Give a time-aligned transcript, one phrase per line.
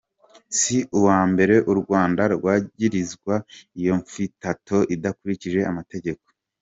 [0.59, 3.33] Si ubwa mbere Urwanda rwagirizwa
[3.79, 6.25] iyo nyifato idakurikije amategeko.